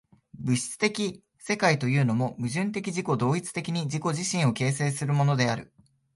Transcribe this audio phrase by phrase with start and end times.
[0.39, 5.71] 物質的世界というも、矛盾的自己同一的に自己自身を形成するものである。